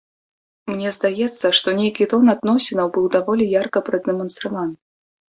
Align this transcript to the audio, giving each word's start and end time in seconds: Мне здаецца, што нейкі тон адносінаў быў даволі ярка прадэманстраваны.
Мне 0.71 0.91
здаецца, 0.95 1.49
што 1.57 1.73
нейкі 1.79 2.07
тон 2.13 2.31
адносінаў 2.33 2.87
быў 2.95 3.05
даволі 3.17 3.45
ярка 3.57 3.83
прадэманстраваны. 3.91 4.75